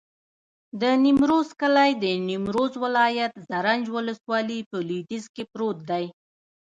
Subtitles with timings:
[0.81, 6.05] د نیمروز کلی د نیمروز ولایت، زرنج ولسوالي په لویدیځ کې پروت دی.